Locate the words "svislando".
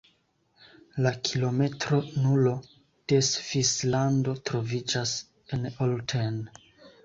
3.29-4.37